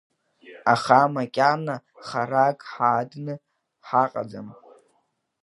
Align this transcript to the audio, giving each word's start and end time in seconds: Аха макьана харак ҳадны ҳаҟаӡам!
Аха 0.73 0.99
макьана 1.13 1.75
харак 2.07 2.59
ҳадны 2.71 3.33
ҳаҟаӡам! 3.87 4.47